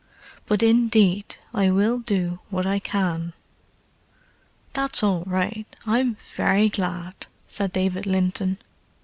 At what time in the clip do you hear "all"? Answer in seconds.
5.03-5.21